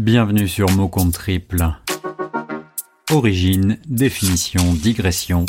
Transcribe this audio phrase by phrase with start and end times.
[0.00, 1.62] Bienvenue sur Mot Compte Triple.
[3.10, 5.44] Origine, définition, digression.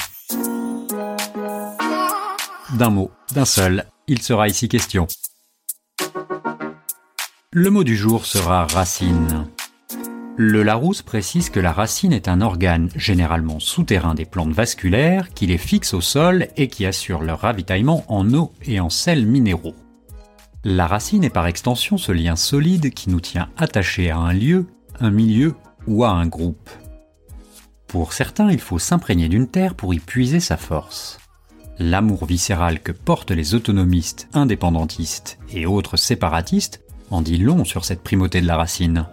[2.78, 5.08] D'un mot, d'un seul, il sera ici question.
[7.53, 9.47] Le mot du jour sera racine.
[10.35, 15.47] Le Larousse précise que la racine est un organe généralement souterrain des plantes vasculaires qui
[15.47, 19.76] les fixe au sol et qui assure leur ravitaillement en eau et en sels minéraux.
[20.63, 24.67] La racine est par extension ce lien solide qui nous tient attachés à un lieu,
[24.99, 25.55] un milieu
[25.88, 26.69] ou à un groupe.
[27.88, 31.19] Pour certains, il faut s'imprégner d'une terre pour y puiser sa force.
[31.79, 38.03] L'amour viscéral que portent les autonomistes, indépendantistes et autres séparatistes en dit long sur cette
[38.03, 39.07] primauté de la racine.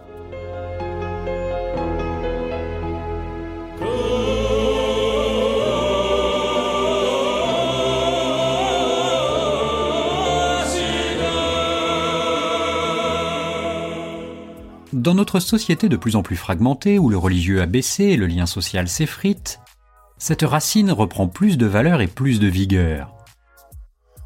[14.91, 18.25] Dans notre société de plus en plus fragmentée, où le religieux a baissé et le
[18.25, 19.59] lien social s'effrite,
[20.17, 23.13] cette racine reprend plus de valeur et plus de vigueur.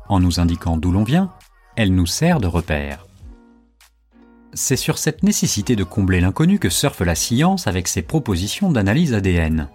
[0.08, 1.32] En nous indiquant d'où l'on vient,
[1.76, 3.06] elle nous sert de repère.
[4.54, 9.14] C'est sur cette nécessité de combler l'inconnu que surfe la science avec ses propositions d'analyse
[9.14, 9.68] ADN.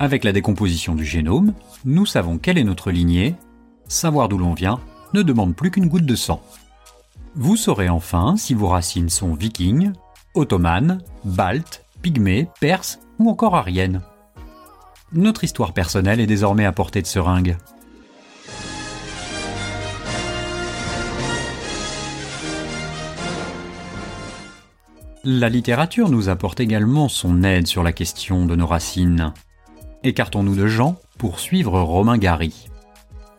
[0.00, 3.36] Avec la décomposition du génome, nous savons quelle est notre lignée,
[3.86, 4.80] savoir d'où l'on vient
[5.14, 6.42] ne demande plus qu'une goutte de sang.
[7.34, 9.92] Vous saurez enfin si vos racines sont vikings,
[10.38, 14.00] ottomanes, baltes, pygmées, perses ou encore ariennes.
[15.12, 17.56] Notre histoire personnelle est désormais à portée de seringue.
[25.24, 29.32] La littérature nous apporte également son aide sur la question de nos racines.
[30.04, 32.68] Écartons-nous de Jean pour suivre Romain Gary.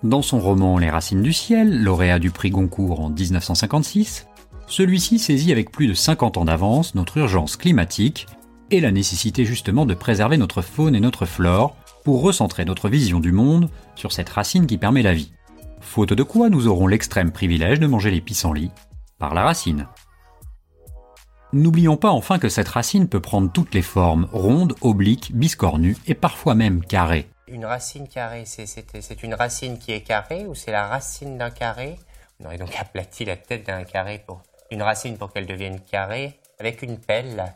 [0.04, 4.28] Dans son roman Les Racines du ciel, lauréat du prix Goncourt en 1956,
[4.70, 8.28] celui-ci saisit avec plus de 50 ans d'avance notre urgence climatique
[8.72, 13.20] et la nécessité justement de préserver notre faune et notre flore pour recentrer notre vision
[13.20, 15.34] du monde sur cette racine qui permet la vie.
[15.82, 18.72] Faute de quoi nous aurons l'extrême privilège de manger les pissenlits
[19.18, 19.88] par la racine.
[21.52, 26.14] N'oublions pas enfin que cette racine peut prendre toutes les formes, rondes, obliques, biscornues et
[26.14, 27.28] parfois même carrées.
[27.48, 31.98] Une racine carrée, c'est une racine qui est carrée ou c'est la racine d'un carré?
[32.40, 36.40] On aurait donc aplati la tête d'un carré pour une racine pour qu'elle devienne carrée
[36.60, 37.54] avec une pelle.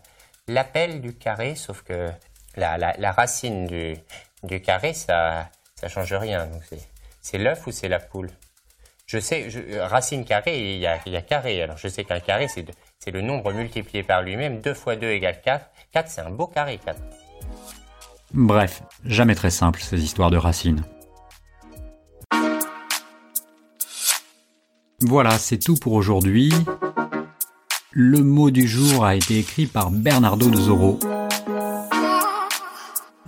[0.47, 2.09] La pelle du carré, sauf que
[2.55, 3.95] la, la, racine du,
[4.43, 6.47] du, carré, ça ça change rien.
[6.47, 6.61] Donc
[7.21, 8.29] c'est l'œuf ou c'est la poule?
[9.05, 9.47] Je sais,
[9.81, 11.61] racine carrée, il y, a, il y a carré.
[11.61, 14.61] Alors je sais qu'un carré, c'est le nombre multiplié par lui-même.
[14.61, 15.65] 2 fois 2 égale 4.
[15.91, 16.99] 4, c'est un beau carré, 4.
[18.33, 20.83] Bref, jamais très simple ces histoires de racines.
[25.01, 26.51] Voilà, c'est tout pour aujourd'hui.
[27.95, 30.99] Le mot du jour a été écrit par Bernardo de Zorro.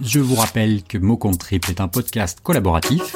[0.02, 1.20] Je vous rappelle que Mot
[1.52, 3.16] est un podcast collaboratif.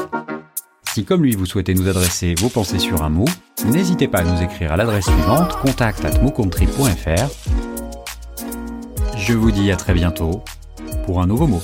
[0.94, 3.26] Si comme lui vous souhaitez nous adresser vos pensées sur un mot,
[3.66, 6.12] n'hésitez pas à nous écrire à l'adresse suivante contact at
[9.18, 10.44] Je vous dis à très bientôt
[11.08, 11.62] pour un nouveau mot.